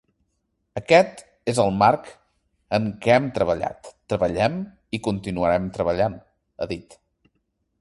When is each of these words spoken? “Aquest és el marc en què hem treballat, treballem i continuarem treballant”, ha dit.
“Aquest 0.79 1.19
és 1.53 1.59
el 1.63 1.67
marc 1.81 2.07
en 2.77 2.87
què 3.03 3.13
hem 3.17 3.27
treballat, 3.35 3.91
treballem 4.15 4.57
i 4.99 5.01
continuarem 5.09 5.69
treballant”, 5.77 6.17
ha 6.65 6.69
dit. 6.75 6.99